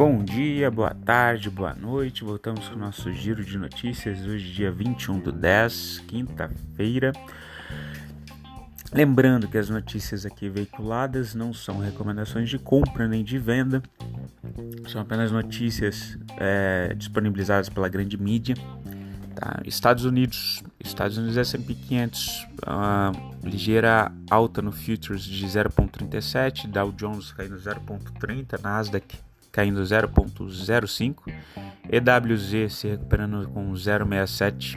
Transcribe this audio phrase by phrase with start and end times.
[0.00, 2.24] Bom dia, boa tarde, boa noite.
[2.24, 7.12] Voltamos com o nosso giro de notícias hoje, dia 21 do 10, quinta-feira.
[8.94, 13.82] Lembrando que as notícias aqui veiculadas não são recomendações de compra nem de venda,
[14.88, 18.54] são apenas notícias é, disponibilizadas pela grande mídia.
[19.34, 19.60] Tá?
[19.66, 23.12] Estados Unidos, Estados Unidos S&P 500, uma
[23.44, 31.32] ligeira alta no futures de 0,37, Dow Jones caindo 0,30, Nasdaq caindo 0,05,
[31.90, 34.76] EWZ se recuperando com 0,67,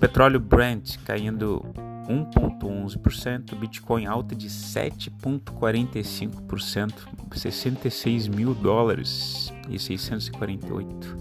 [0.00, 1.62] petróleo Brent caindo
[2.08, 6.94] 1,11%, Bitcoin alta de 7,45%,
[7.34, 11.18] 66 mil dólares e 648.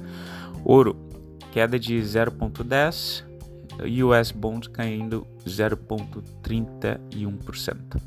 [0.63, 0.95] Ouro
[1.51, 3.25] queda de 0,10%,
[4.05, 8.01] US Bond caindo 0,31%.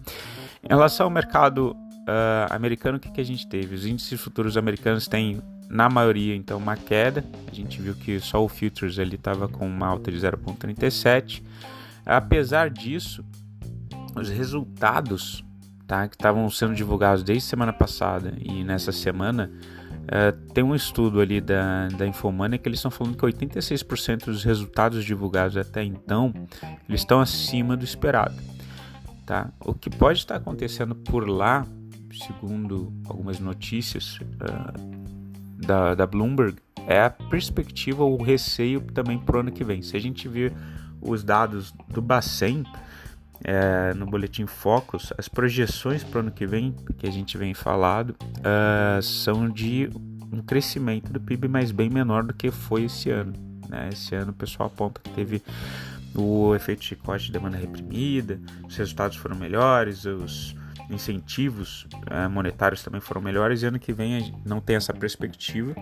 [0.63, 3.75] Em relação ao mercado uh, americano, o que, que a gente teve?
[3.75, 7.25] Os índices futuros americanos têm, na maioria, então, uma queda.
[7.51, 11.43] A gente viu que só o Futures ele estava com uma alta de 0,37.
[12.05, 13.25] Apesar disso,
[14.15, 15.45] os resultados
[15.87, 19.51] tá, que estavam sendo divulgados desde semana passada e nessa semana,
[20.05, 24.45] uh, tem um estudo ali da, da Infomania que eles estão falando que 86% dos
[24.45, 26.33] resultados divulgados até então
[26.89, 28.37] eles estão acima do esperado.
[29.25, 29.51] Tá?
[29.61, 31.67] O que pode estar acontecendo por lá
[32.19, 39.37] segundo algumas notícias uh, da, da Bloomberg, é a perspectiva ou o receio também para
[39.37, 39.83] o ano que vem.
[39.83, 40.53] Se a gente ver
[41.01, 42.65] os dados do Bacen
[43.45, 47.55] é, no boletim Focus, as projeções para o ano que vem, que a gente vem
[47.55, 49.91] falado, uh, são de
[50.33, 53.33] um crescimento do PIB, mas bem menor do que foi esse ano.
[53.69, 53.91] Né?
[53.93, 55.43] Esse ano o pessoal aponta que teve
[56.15, 60.55] o efeito de chicote de demanda reprimida, os resultados foram melhores, os
[60.91, 65.75] incentivos uh, monetários também foram melhores e ano que vem não tem essa perspectiva,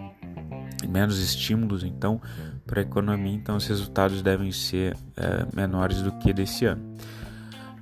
[0.89, 2.21] menos estímulos então
[2.67, 6.97] para a economia, então os resultados devem ser uh, menores do que desse ano.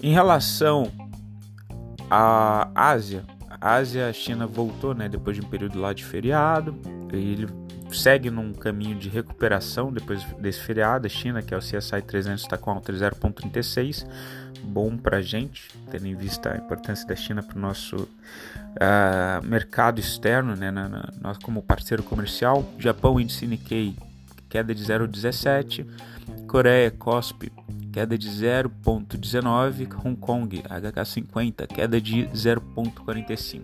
[0.03, 0.91] Em relação
[2.11, 3.25] à Ásia,
[3.61, 6.77] a Ásia, a China voltou, né, depois de um período lá de feriado,
[7.13, 7.47] ele
[7.93, 11.07] segue num caminho de recuperação depois desse feriado.
[11.07, 14.07] A China, que é o CSI 300, está com alta de 0,36,
[14.63, 19.45] bom para a gente, tendo em vista a importância da China para o nosso uh,
[19.45, 22.65] mercado externo, né, na, na, nós como parceiro comercial.
[22.79, 23.97] Japão, índice Nikkei,
[24.49, 25.87] queda de 0,17.
[26.47, 27.53] Coreia, COSP,
[27.93, 29.89] queda de 0,19.
[30.05, 33.63] Hong Kong, HK50, queda de 0,45.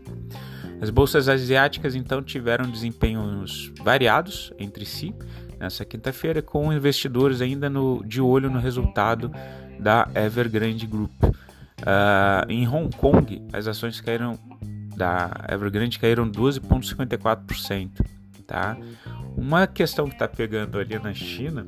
[0.81, 5.15] As bolsas asiáticas então tiveram desempenhos variados entre si
[5.59, 9.31] nessa quinta-feira, com investidores ainda no, de olho no resultado
[9.79, 11.13] da Evergrande Group.
[11.23, 14.39] Uh, em Hong Kong, as ações caíram
[14.97, 18.05] da Evergrande caíram 12,54%.
[18.47, 18.77] Tá?
[19.37, 21.67] Uma questão que está pegando ali na China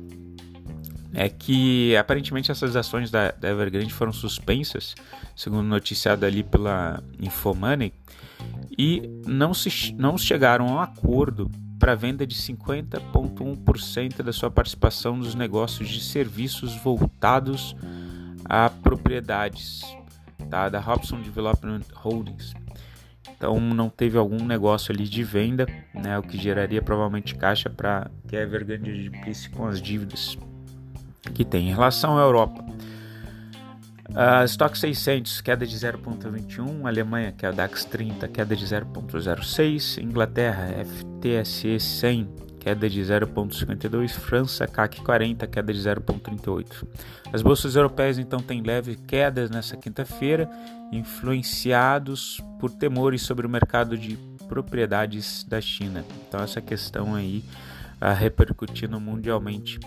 [1.13, 4.95] é que aparentemente essas ações da, da Evergrande foram suspensas,
[5.35, 7.93] segundo noticiado ali pela Infomoney,
[8.77, 15.17] e não, se, não chegaram a um acordo para venda de 50,1% da sua participação
[15.17, 17.75] nos negócios de serviços voltados
[18.45, 19.81] a propriedades
[20.47, 22.53] tá, da Robson Development Holdings.
[23.35, 28.11] Então não teve algum negócio ali de venda, né, o que geraria provavelmente caixa para
[28.27, 30.37] que a Evergrande adquirisse com as dívidas
[31.33, 31.69] que tem.
[31.69, 32.63] Em relação à Europa,
[34.11, 36.85] Uh, Stock 600, queda de 0,21.
[36.85, 40.03] Alemanha, que é o DAX 30, queda de 0,06.
[40.03, 42.29] Inglaterra, FTSE 100,
[42.59, 44.09] queda de 0,52.
[44.09, 46.85] França, CAC 40, queda de 0,38.
[47.31, 50.49] As bolsas europeias então têm leve quedas nessa quinta-feira,
[50.91, 54.17] influenciados por temores sobre o mercado de
[54.49, 56.03] propriedades da China.
[56.27, 57.45] Então essa questão aí
[58.01, 59.79] uh, repercutindo mundialmente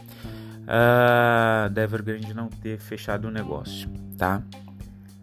[0.62, 1.86] uh, da
[2.34, 4.42] não ter fechado o negócio tá?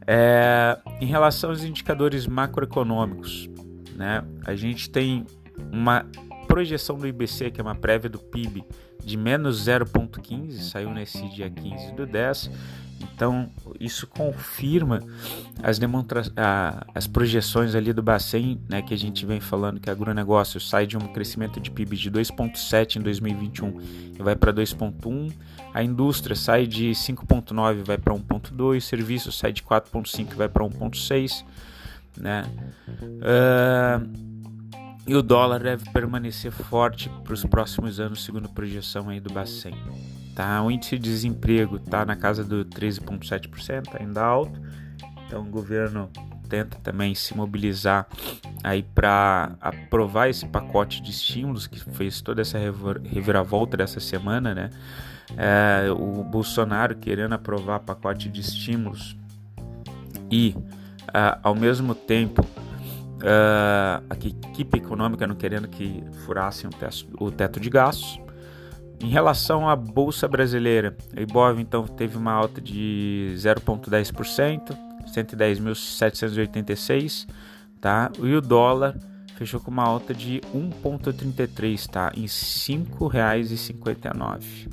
[0.05, 3.49] É, em relação aos indicadores macroeconômicos,
[3.95, 5.25] né, a gente tem
[5.71, 6.05] uma
[6.47, 8.63] projeção do IBC, que é uma prévia do PIB,
[9.03, 12.51] de menos 0,15, saiu nesse dia 15 do 10.
[13.01, 13.49] Então,
[13.79, 15.01] isso confirma
[15.63, 16.21] as, demonstra
[16.93, 20.97] as projeções ali do Bacen, né, que a gente vem falando que agronegócio sai de
[20.97, 23.79] um crescimento de PIB de 2,7 em 2021
[24.19, 25.33] e vai para 2,1.
[25.73, 28.81] A indústria sai de 5,9 e vai para 1,2.
[28.81, 31.43] Serviços sai de 4,5 e vai para 1,6.
[32.17, 32.43] Né?
[32.99, 34.30] Uh,
[35.11, 39.29] e o dólar deve permanecer forte para os próximos anos, segundo a projeção aí do
[39.33, 39.75] Bacen.
[40.33, 40.63] Tá?
[40.63, 44.57] O índice de desemprego está na casa do 13,7%, ainda alto.
[45.27, 46.09] Então o governo
[46.47, 48.07] tenta também se mobilizar
[48.63, 54.69] aí para aprovar esse pacote de estímulos que fez toda essa reviravolta dessa semana, né?
[55.35, 59.17] É, o Bolsonaro querendo aprovar pacote de estímulos
[60.31, 60.55] e,
[61.09, 62.47] uh, ao mesmo tempo,
[63.21, 68.19] uh, a equipe econômica não querendo que furassem o teto, o teto de gastos.
[68.99, 74.77] Em relação à Bolsa Brasileira, a Ibov então teve uma alta de 0,10%,
[75.07, 77.27] 110.786,
[77.79, 78.11] tá?
[78.21, 78.95] E o dólar
[79.35, 82.11] fechou com uma alta de 1,33, tá?
[82.15, 84.69] Em R$ 5,59.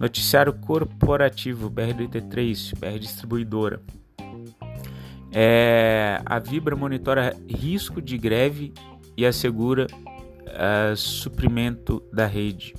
[0.00, 3.80] Noticiário corporativo BR83, BR Distribuidora.
[5.32, 8.72] É, a Vibra monitora risco de greve
[9.16, 12.74] e assegura uh, suprimento da rede.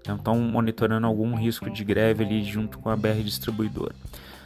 [0.00, 3.94] Então estão monitorando algum risco de greve ali junto com a BR Distribuidora.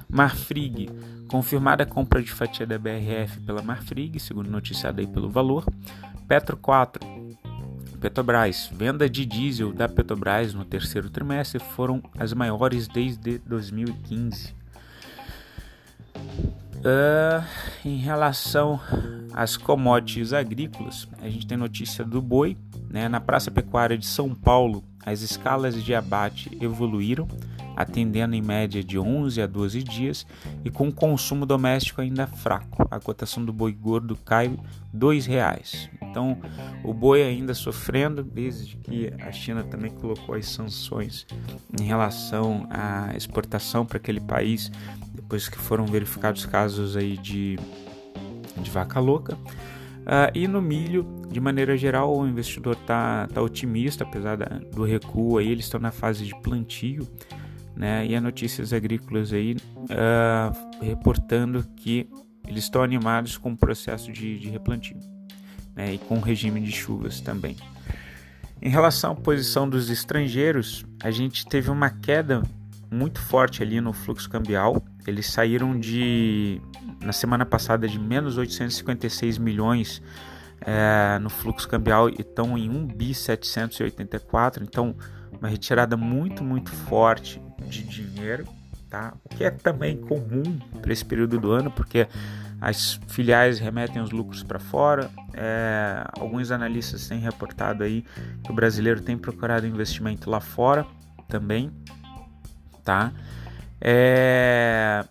[0.09, 0.89] Marfrig,
[1.29, 5.67] confirmada a compra de fatia da BRF pela Marfrig, segundo noticiado aí pelo valor.
[6.27, 7.05] Petro 4,
[8.01, 14.58] Petrobras, venda de diesel da Petrobras no terceiro trimestre foram as maiores desde 2015.
[16.79, 17.45] Uh,
[17.85, 18.81] em relação
[19.33, 22.57] às commodities agrícolas, a gente tem notícia do boi.
[22.89, 23.09] Né?
[23.09, 27.27] Na Praça Pecuária de São Paulo, as escalas de abate evoluíram,
[27.77, 30.27] atendendo em média de 11 a 12 dias
[30.65, 32.87] e com consumo doméstico ainda fraco.
[32.91, 34.59] A cotação do boi gordo cai R$
[34.95, 35.98] 2,00.
[36.11, 36.39] Então,
[36.83, 41.27] o boi ainda sofrendo desde que a China também colocou as sanções
[41.79, 44.71] em relação à exportação para aquele país,
[45.13, 47.59] depois que foram verificados casos aí de,
[48.57, 49.35] de vaca louca.
[49.35, 54.83] Uh, e no milho, de maneira geral, o investidor está tá otimista, apesar da, do
[54.83, 57.07] recuo aí, eles estão na fase de plantio,
[57.77, 58.07] né?
[58.07, 62.09] E a Notícias Agrícolas aí uh, reportando que
[62.47, 64.97] eles estão animados com o processo de, de replantio
[65.79, 67.57] né, e com regime de chuvas também.
[68.61, 72.43] Em relação à posição dos estrangeiros, a gente teve uma queda
[72.91, 74.83] muito forte ali no fluxo cambial.
[75.07, 76.61] Eles saíram de,
[77.01, 80.03] na semana passada, de menos 856 milhões
[80.61, 84.65] é, no fluxo cambial e estão em 1 bi 784.
[84.65, 84.97] Então,
[85.39, 88.45] uma retirada muito, muito forte de dinheiro,
[88.91, 89.15] tá?
[89.25, 92.09] O que é também comum para esse período do ano, porque
[92.61, 95.11] as filiais remetem os lucros para fora.
[95.35, 98.05] É, alguns analistas têm reportado aí
[98.43, 100.87] que o brasileiro tem procurado investimento lá fora
[101.29, 101.71] também,
[102.83, 103.13] tá?
[103.81, 105.05] É,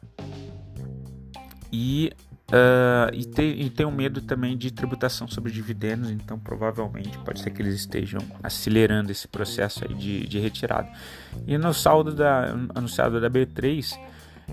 [1.72, 2.12] e,
[2.52, 7.42] uh, e, tem, e tem um medo também de tributação sobre dividendos, então provavelmente pode
[7.42, 10.90] ser que eles estejam acelerando esse processo de, de retirada.
[11.46, 13.98] E no saldo da, anunciado da B3,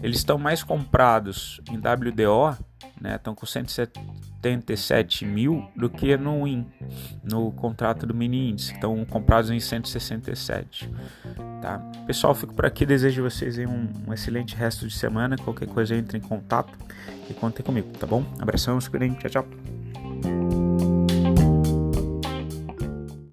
[0.02, 2.56] eles estão mais comprados em WDO
[3.00, 3.16] né?
[3.16, 6.46] Estão com 177 mil do que no
[7.22, 8.72] no contrato do mini índice.
[8.72, 10.90] Estão comprados em 167.
[11.60, 11.78] Tá?
[12.06, 12.86] Pessoal, fico por aqui.
[12.86, 15.36] Desejo vocês um, um excelente resto de semana.
[15.36, 16.72] Qualquer coisa entre em contato
[17.28, 18.24] e contem comigo, tá bom?
[18.40, 18.78] Abração,
[19.16, 19.63] tchau, tchau.